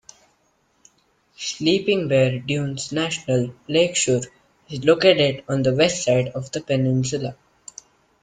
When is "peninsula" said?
6.61-7.37